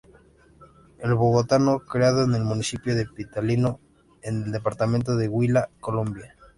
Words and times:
El 0.97 1.13
bogotano, 1.13 1.81
criado 1.81 2.23
en 2.23 2.33
el 2.33 2.43
Municipio 2.43 2.95
de 2.95 3.05
Pitalito 3.05 3.79
en 4.23 4.45
el 4.45 4.51
departamento 4.51 5.15
del 5.15 5.29
Huila, 5.29 5.69
Colombia. 5.79 6.35